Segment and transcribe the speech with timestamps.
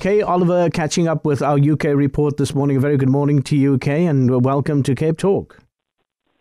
[0.00, 2.78] Kay Oliver catching up with our UK report this morning.
[2.78, 5.58] A very good morning to you, Kay, and welcome to Cape Talk.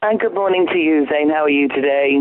[0.01, 1.29] And good morning to you, Zane.
[1.29, 2.19] How are you today?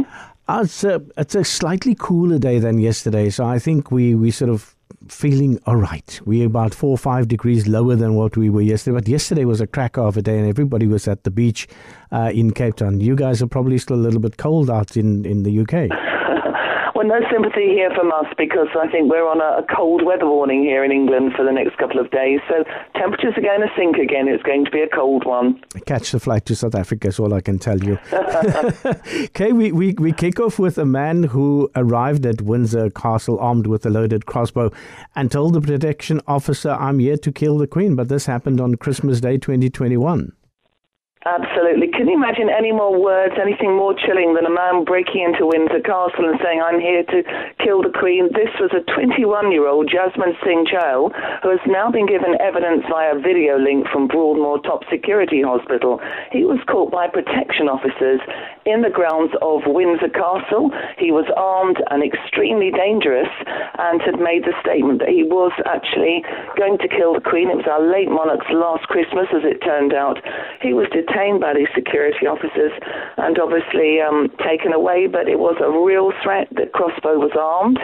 [0.48, 4.32] Uh, it's, a, it's a slightly cooler day than yesterday, so I think we, we
[4.32, 4.74] sort of
[5.06, 6.21] feeling all right.
[6.24, 8.96] We're about four or five degrees lower than what we were yesterday.
[8.96, 11.68] But yesterday was a cracker of a day, and everybody was at the beach
[12.11, 12.98] uh, in Cape Town.
[12.98, 16.18] You guys are probably still a little bit cold out in, in the UK.
[16.99, 20.27] Well, no sympathy here from us because I think we're on a, a, cold weather
[20.27, 22.41] warning here in England for the next couple of days.
[22.49, 22.64] So
[22.96, 24.27] temperatures are going to sink again.
[24.27, 25.63] It's going to be a cold one.
[25.86, 28.00] Catch the flight to South Africa is all I can tell you.
[29.27, 33.69] okay, we, we, we kick off with a man who arrived at Windsor Castle armed
[33.69, 34.72] with a loaded crossbow
[35.14, 37.94] and told the protection officer, I'm here to kill the Queen.
[37.94, 40.33] But this happened on Christmas Day 2021.
[41.27, 41.91] Absolutely.
[41.91, 45.83] Can you imagine any more words, anything more chilling than a man breaking into Windsor
[45.83, 47.27] Castle and saying, I'm here to
[47.58, 48.31] kill the Queen?
[48.39, 51.11] This was a 21 year old Jaswant Singh Chahal
[51.42, 55.98] who has now been given evidence via video link from Broadmoor Top Security Hospital.
[56.30, 58.22] He was caught by protection officers
[58.62, 60.70] in the grounds of Windsor Castle.
[61.02, 63.30] He was armed and extremely dangerous
[63.83, 66.22] and had made the statement that he was actually
[66.55, 67.50] going to kill the Queen.
[67.50, 70.22] It was our late monarch's last Christmas, as it turned out.
[70.62, 72.72] He was detained detained by these security officers
[73.16, 76.48] and obviously um, taken away, but it was a real threat.
[76.50, 77.78] The crossbow was armed,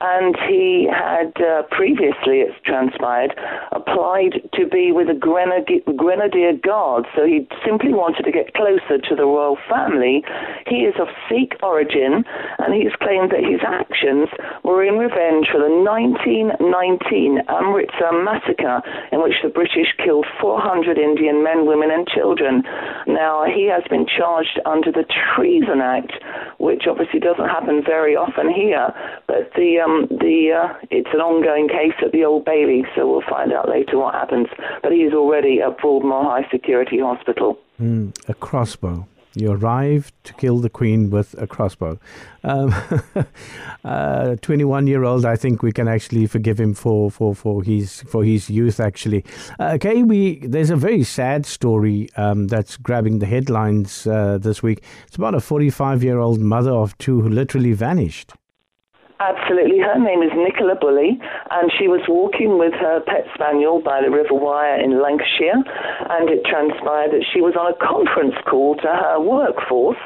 [0.00, 3.34] and he had uh, previously, it's transpired,
[3.72, 7.06] applied to be with the Grenadier, Grenadier Guards.
[7.14, 10.24] So he simply wanted to get closer to the royal family.
[10.66, 12.24] He is of Sikh origin,
[12.58, 14.28] and he's claimed that his actions
[14.64, 21.42] were in revenge for the 1919 Amritsar massacre, in which the British killed 400 Indian
[21.42, 22.61] men, women, and children.
[23.06, 26.12] Now, he has been charged under the Treason Act,
[26.58, 28.94] which obviously doesn't happen very often here,
[29.26, 33.28] but the, um, the, uh, it's an ongoing case at the Old Bailey, so we'll
[33.28, 34.48] find out later what happens.
[34.82, 37.58] But he is already at Broadmoor High Security Hospital.
[37.80, 39.06] Mm, a crossbow.
[39.34, 41.98] You arrived to kill the queen with a crossbow.
[42.44, 42.74] Um,
[43.84, 48.02] uh, 21 year old, I think we can actually forgive him for, for, for, his,
[48.02, 49.24] for his youth, actually.
[49.58, 54.82] Okay, we, there's a very sad story um, that's grabbing the headlines uh, this week.
[55.06, 58.32] It's about a 45 year old mother of two who literally vanished.
[59.22, 59.78] Absolutely.
[59.78, 61.14] Her name is Nicola Bulley,
[61.54, 65.62] and she was walking with her pet spaniel by the River Wyre in Lancashire,
[66.10, 70.02] and it transpired that she was on a conference call to her workforce,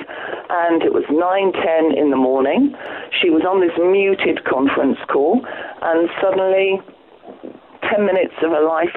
[0.53, 2.77] and it was 9.10 in the morning.
[3.09, 5.41] She was on this muted conference call,
[5.81, 6.77] and suddenly
[7.89, 8.93] 10 minutes of her life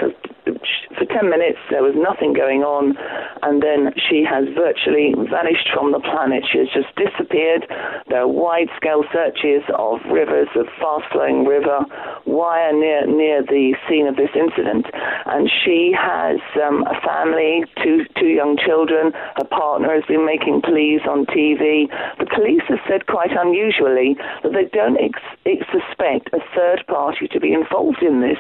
[1.00, 2.94] for 10 minutes there was nothing going on
[3.42, 6.44] and then she has virtually vanished from the planet.
[6.52, 7.66] She has just disappeared.
[8.12, 11.88] There are wide scale searches of rivers of fast flowing river
[12.30, 14.86] Wyre near near the scene of this incident
[15.26, 20.62] and she has um, a family two two young children her partner has been making
[20.62, 26.40] pleas on TV the police have said quite unusually that they don't ex- suspect a
[26.56, 28.40] third party to be involved in this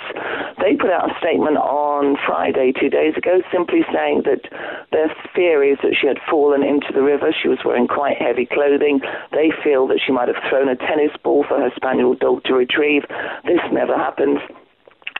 [0.62, 4.44] they put out a statement on Friday, two days ago, simply saying that
[4.92, 7.32] their fear is that she had fallen into the river.
[7.32, 9.00] She was wearing quite heavy clothing.
[9.32, 12.54] They feel that she might have thrown a tennis ball for her spaniel dog to
[12.54, 13.04] retrieve.
[13.46, 14.40] This never happened.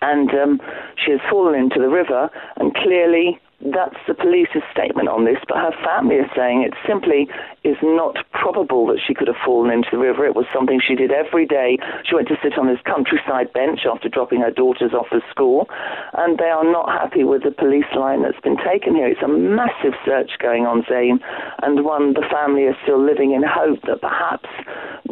[0.02, 0.62] And um,
[1.00, 5.58] she has fallen into the river, and clearly that's the police's statement on this, but
[5.58, 7.28] her family is saying it simply
[7.68, 10.26] is not probable that she could have fallen into the river.
[10.26, 11.78] It was something she did every day.
[12.08, 15.68] She went to sit on this countryside bench after dropping her daughters off at school,
[16.16, 19.12] and they are not happy with the police line that's been taken here.
[19.12, 21.20] It's a massive search going on, Zane,
[21.62, 24.48] and one the family is still living in hope that perhaps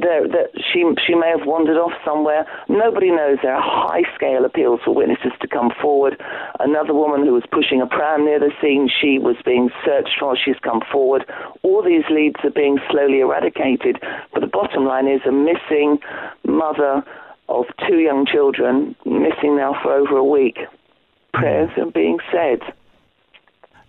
[0.01, 2.45] that she she may have wandered off somewhere.
[2.69, 3.39] Nobody knows.
[3.41, 6.21] There are high scale appeals for witnesses to come forward.
[6.59, 10.37] Another woman who was pushing a pram near the scene, she was being searched for.
[10.37, 11.25] She's come forward.
[11.63, 14.01] All these leads are being slowly eradicated.
[14.33, 15.99] But the bottom line is a missing
[16.45, 17.03] mother
[17.49, 20.59] of two young children, missing now for over a week.
[21.33, 22.59] Prayers are being said.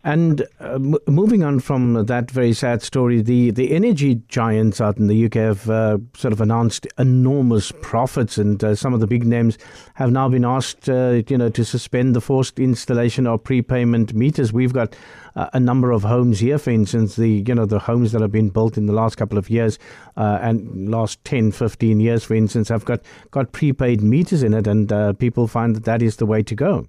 [0.09, 4.97] And uh, m- moving on from that very sad story, the, the energy giants out
[4.97, 9.07] in the UK have uh, sort of announced enormous profits, and uh, some of the
[9.07, 9.59] big names
[9.97, 14.51] have now been asked, uh, you know, to suspend the forced installation of prepayment meters.
[14.51, 14.97] We've got
[15.37, 18.33] uh, a number of homes here, for instance, the you know the homes that have
[18.33, 19.79] been built in the last couple of years
[20.17, 24.67] uh, and last 10, 15 years, for instance, have got got prepaid meters in it,
[24.67, 26.87] and people find that that is the way to go.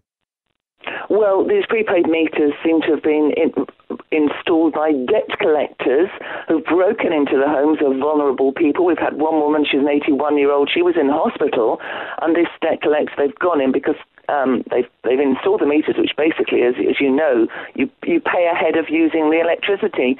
[1.09, 3.51] Well, these prepaid meters seem to have been in,
[4.11, 6.09] installed by debt collectors
[6.47, 8.85] who've broken into the homes of vulnerable people.
[8.85, 11.81] We've had one woman, she's an 81 year old, she was in hospital,
[12.21, 13.97] and this debt collector, they've gone in because
[14.29, 18.45] um, they've they've installed the meters, which basically, as as you know, you you pay
[18.45, 20.17] ahead of using the electricity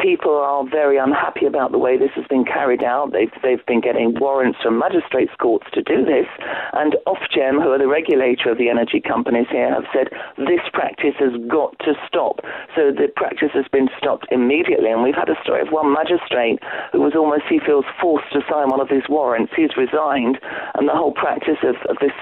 [0.00, 3.12] people are very unhappy about the way this has been carried out.
[3.12, 6.26] They've, they've been getting warrants from magistrates' courts to do this,
[6.72, 11.14] and Ofgem, who are the regulator of the energy companies here, have said this practice
[11.18, 12.40] has got to stop.
[12.74, 16.58] So the practice has been stopped immediately, and we've had a story of one magistrate
[16.92, 19.52] who was almost, he feels, forced to sign one of these warrants.
[19.54, 20.38] He's resigned,
[20.74, 22.14] and the whole practice of, of this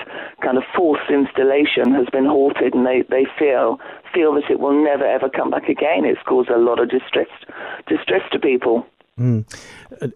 [0.44, 3.80] kind of forced installation has been halted, and they, they feel
[4.12, 6.04] feel that it will never ever come back again.
[6.04, 7.28] It's caused a lot of distress
[7.88, 8.86] distress to people.
[9.20, 9.44] Mm.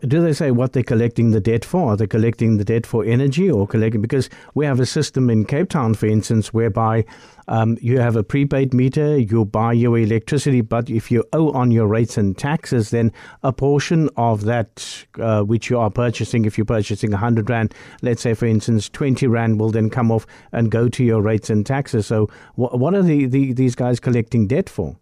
[0.09, 1.93] Do they say what they're collecting the debt for?
[1.93, 4.01] Are they collecting the debt for energy or collecting?
[4.01, 7.05] Because we have a system in Cape Town, for instance, whereby
[7.47, 11.71] um, you have a prepaid meter, you buy your electricity, but if you owe on
[11.71, 13.13] your rates and taxes, then
[13.43, 18.23] a portion of that uh, which you are purchasing, if you're purchasing 100 Rand, let's
[18.23, 21.67] say, for instance, 20 Rand will then come off and go to your rates and
[21.67, 22.07] taxes.
[22.07, 24.97] So, wh- what are the, the, these guys collecting debt for?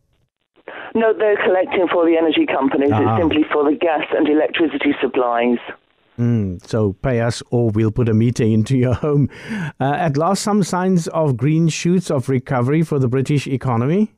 [0.95, 2.91] No, they're collecting for the energy companies.
[2.91, 3.19] It's ah.
[3.19, 5.59] simply for the gas and electricity supplies.
[6.19, 9.29] Mm, so pay us or we'll put a meter into your home.
[9.81, 14.15] Uh, at last, some signs of green shoots of recovery for the British economy?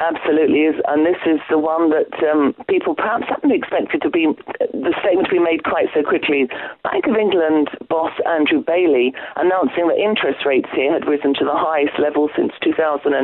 [0.00, 4.26] Absolutely is, and this is the one that um, people perhaps hadn't expected to be
[4.74, 6.50] the statement to be made quite so quickly.
[6.82, 11.54] Bank of England boss Andrew Bailey announcing that interest rates here had risen to the
[11.54, 13.22] highest level since 2009,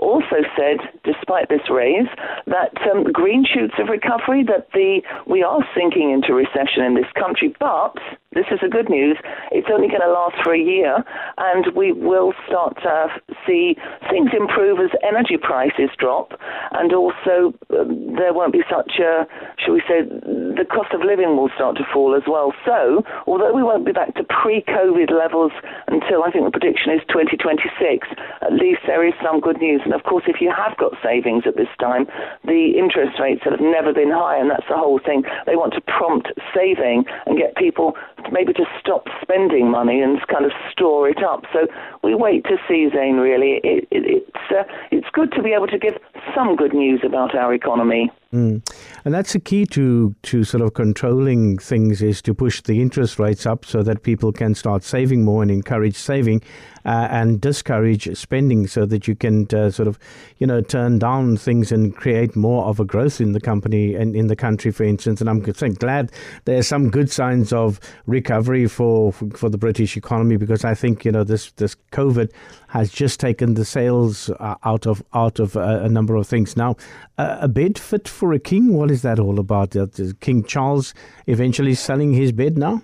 [0.00, 2.08] also said, despite this raise,
[2.46, 7.10] that um, green shoots of recovery, that the we are sinking into recession in this
[7.20, 8.00] country, but
[8.32, 9.16] this is the good news.
[9.52, 11.04] It's only going to last for a year,
[11.36, 13.08] and we will start to
[13.46, 13.76] see
[14.10, 16.32] things improve as energy prices drop,
[16.72, 19.26] and also um, there won't be such a,
[19.58, 22.54] shall we say, the cost of living will start to fall as well.
[22.64, 25.52] So, although we won't be back to pre-COVID levels
[25.88, 28.08] until I think the prediction is 2026,
[28.42, 29.82] at least there is some good news.
[29.84, 32.06] And of course, if you have got savings at this time,
[32.44, 35.24] the interest rates that have never been high, and that's the whole thing.
[35.46, 37.94] They want to prompt saving and get people
[38.32, 41.44] maybe to stop spending money and kind of store it up.
[41.52, 41.66] So
[42.02, 43.60] we wait to see, Zane, really.
[43.64, 45.94] It, it, it's, uh, it's good to be able to give
[46.34, 48.10] some good news about our economy.
[48.32, 48.68] Mm.
[49.04, 53.20] And that's the key to, to sort of controlling things is to push the interest
[53.20, 56.42] rates up so that people can start saving more and encourage saving
[56.84, 59.98] uh, and discourage spending so that you can uh, sort of,
[60.38, 64.16] you know, turn down things and create more of a growth in the company and
[64.16, 65.20] in the country, for instance.
[65.20, 66.10] And I'm glad
[66.46, 71.04] there are some good signs of recovery for, for the British economy because I think,
[71.04, 72.30] you know, this, this COVID
[72.68, 76.56] has just taken the sails uh, out of out of a, a number of things.
[76.56, 76.76] Now,
[77.16, 78.74] uh, a bed fit for a king.
[78.74, 79.76] What is that all about?
[79.76, 80.94] Is king Charles
[81.26, 82.82] eventually selling his bed now?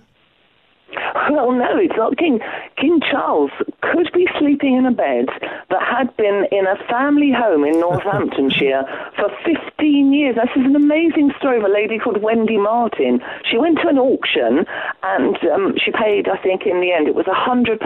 [1.31, 2.41] Well, no, it's not King.
[2.77, 3.51] King Charles
[3.81, 5.27] could be sleeping in a bed
[5.71, 8.85] that had been in a family home in Northamptonshire
[9.17, 10.37] for 15 years.
[10.37, 13.21] This is an amazing story of a lady called Wendy Martin.
[13.51, 14.67] She went to an auction
[15.03, 17.81] and um, she paid, I think, in the end, it was a £100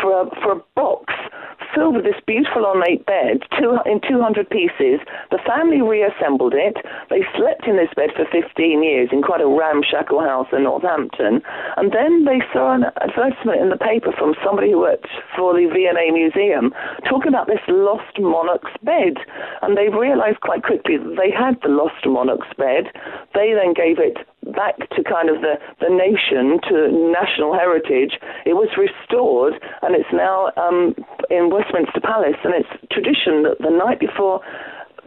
[0.00, 1.14] for a, for a box
[1.76, 5.04] filled with this beautiful ornate bed two, in 200 pieces.
[5.30, 6.80] The family reassembled it.
[7.12, 11.44] They slept in this bed for 15 years in quite a ramshackle house in Northampton.
[11.76, 15.68] And then they saw an advertisement in the paper from somebody who worked for the
[15.68, 16.72] V&A Museum
[17.04, 19.20] talking about this lost monarch's bed.
[19.60, 22.88] And they realized quite quickly that they had the lost monarch's bed.
[23.36, 24.16] They then gave it
[24.54, 28.18] back to kind of the, the nation, to national heritage.
[28.44, 30.94] It was restored and it's now um,
[31.30, 32.38] in Westminster Palace.
[32.44, 34.40] And it's tradition that the night before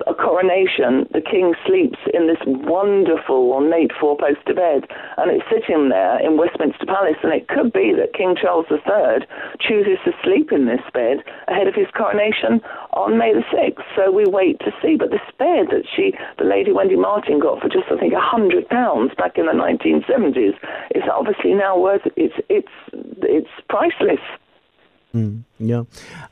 [0.07, 4.87] a coronation, the king sleeps in this wonderful ornate four-poster bed,
[5.17, 7.17] and it's sitting there in Westminster Palace.
[7.23, 9.25] And it could be that King Charles III
[9.59, 12.61] chooses to sleep in this bed ahead of his coronation
[12.93, 13.85] on May the sixth.
[13.95, 14.95] So we wait to see.
[14.95, 18.21] But this bed that she, the lady Wendy Martin, got for just I think a
[18.21, 20.55] hundred pounds back in the 1970s
[20.95, 22.71] is obviously now worth it's it's
[23.23, 24.23] it's priceless.
[25.13, 25.83] Mm, yeah,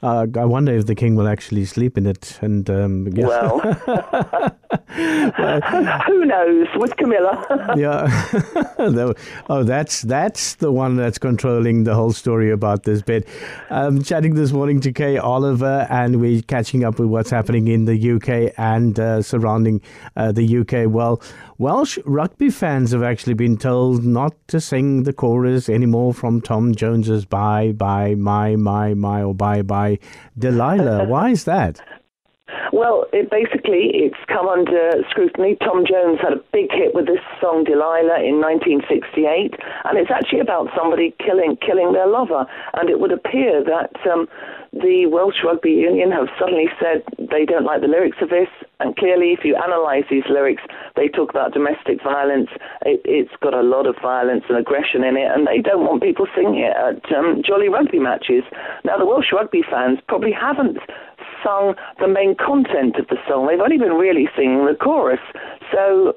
[0.02, 2.40] uh, I wonder if the king will actually sleep in it.
[2.42, 3.28] And um, yeah.
[3.28, 3.60] well,
[4.88, 7.74] who knows with Camilla?
[7.78, 8.08] yeah.
[9.50, 13.26] oh, that's that's the one that's controlling the whole story about this bed.
[13.70, 17.86] Um, chatting this morning to Kay Oliver, and we're catching up with what's happening in
[17.86, 19.82] the UK and uh, surrounding
[20.16, 20.92] uh, the UK.
[20.92, 21.22] Well,
[21.58, 26.76] Welsh rugby fans have actually been told not to sing the chorus anymore from Tom
[26.76, 30.00] Jones's "Bye Bye My My My" or "Bye Bye
[30.38, 31.82] Delilah." Why is that?
[32.72, 35.58] Well, it basically it's come under scrutiny.
[35.60, 40.40] Tom Jones had a big hit with this song Delilah in 1968, and it's actually
[40.40, 42.46] about somebody killing killing their lover.
[42.74, 44.28] And it would appear that um,
[44.74, 48.50] the Welsh Rugby Union have suddenly said they don't like the lyrics of this.
[48.80, 50.62] And clearly, if you analyse these lyrics,
[50.96, 52.50] they talk about domestic violence.
[52.86, 56.04] It, has got a lot of violence and aggression in it, and they don't want
[56.04, 58.44] people singing it at um, jolly rugby matches.
[58.86, 60.78] Now, the Welsh rugby fans probably haven't
[61.44, 63.48] sung the main content of the song.
[63.48, 65.20] They've only been really singing the chorus.
[65.72, 66.16] So,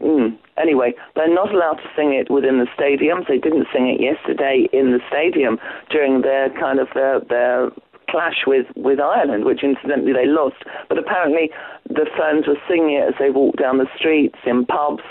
[0.00, 3.28] mm, anyway, they're not allowed to sing it within the stadiums.
[3.28, 5.58] They didn't sing it yesterday in the stadium
[5.90, 7.70] during their kind of their, their
[8.08, 10.64] clash with, with Ireland, which incidentally they lost.
[10.88, 11.50] But apparently
[11.88, 15.02] the fans were singing it as they walked down the streets, in pubs.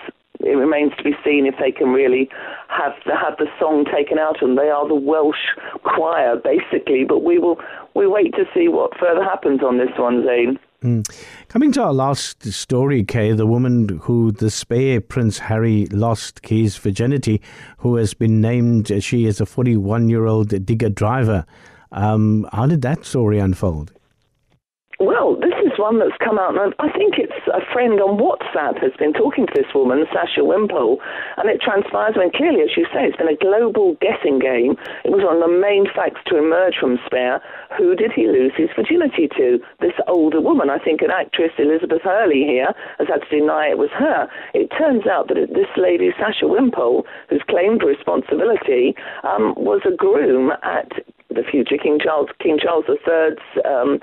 [0.47, 2.29] It remains to be seen if they can really
[2.69, 7.03] have the, have the song taken out, and they are the Welsh choir basically.
[7.03, 7.59] But we will
[7.95, 10.59] we wait to see what further happens on this one, Zane.
[10.83, 11.25] Mm.
[11.47, 16.77] Coming to our last story, Kay, the woman who the spare Prince Harry lost Kay's
[16.77, 17.41] virginity,
[17.79, 21.45] who has been named, she is a 41 year old digger driver.
[21.91, 23.91] Um, how did that story unfold?
[24.99, 28.91] Well, this one that's come out, and I think it's a friend on WhatsApp has
[28.97, 30.99] been talking to this woman, Sasha Walpole,
[31.37, 34.75] and it transpires when clearly, as you say, it's been a global guessing game.
[35.05, 37.41] It was one of the main facts to emerge from Spare.
[37.77, 39.59] Who did he lose his virginity to?
[39.79, 40.69] This older woman.
[40.69, 44.27] I think an actress, Elizabeth Hurley here, has had to deny it was her.
[44.53, 50.51] It turns out that this lady, Sasha Walpole, who's claimed responsibility, um, was a groom
[50.63, 50.91] at
[51.29, 53.99] the future King Charles King Charles III's um,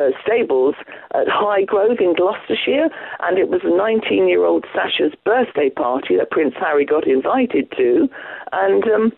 [0.00, 0.74] uh, stables
[1.12, 2.88] at Highgrove in Gloucestershire,
[3.20, 8.08] and it was a 19-year-old Sasha's birthday party that Prince Harry got invited to,
[8.52, 8.84] and.
[8.84, 9.12] Um,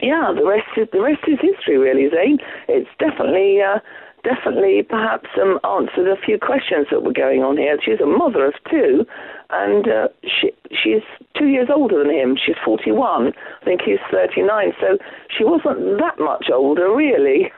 [0.00, 2.38] yeah, the rest is the rest is history, really, Zane.
[2.66, 3.78] It's definitely uh,
[4.24, 7.78] definitely perhaps um, answered a few questions that were going on here.
[7.84, 9.06] She's a mother of two,
[9.50, 11.02] and uh, she she's
[11.36, 12.36] two years older than him.
[12.36, 13.32] She's 41.
[13.60, 14.72] I think he's 39.
[14.80, 14.98] So
[15.36, 17.52] she wasn't that much older, really.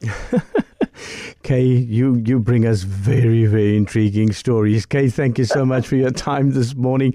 [1.42, 4.84] Kay, you, you bring us very, very intriguing stories.
[4.84, 7.08] Kay, thank you so much for your time this morning.